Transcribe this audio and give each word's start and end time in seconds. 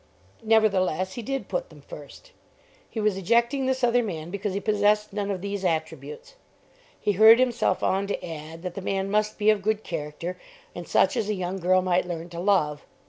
Nevertheless 0.41 1.13
he 1.13 1.21
did 1.21 1.47
put 1.47 1.69
them 1.69 1.81
first. 1.81 2.31
He 2.89 2.99
was 2.99 3.17
ejecting 3.17 3.67
this 3.67 3.83
other 3.83 4.01
man 4.01 4.31
because 4.31 4.55
he 4.55 4.59
possessed 4.59 5.13
none 5.13 5.29
of 5.29 5.41
these 5.41 5.63
attributes. 5.63 6.33
He 6.99 7.11
hurried 7.11 7.37
himself 7.37 7.83
on 7.83 8.07
to 8.07 8.25
add 8.25 8.63
that 8.63 8.73
the 8.73 8.81
man 8.81 9.11
must 9.11 9.37
be 9.37 9.51
of 9.51 9.61
good 9.61 9.83
character, 9.83 10.39
and 10.73 10.87
such 10.87 11.15
as 11.15 11.29
a 11.29 11.35
young 11.35 11.59
girl 11.59 11.83
might 11.83 12.07
learn 12.07 12.29
to 12.29 12.39
love. 12.39 12.83